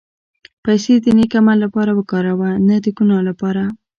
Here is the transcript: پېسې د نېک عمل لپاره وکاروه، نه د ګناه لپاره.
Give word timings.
پېسې 0.63 0.93
د 1.03 1.05
نېک 1.17 1.31
عمل 1.39 1.57
لپاره 1.65 1.91
وکاروه، 1.99 2.49
نه 2.67 2.75
د 2.83 2.85
ګناه 2.97 3.21
لپاره. 3.29 3.63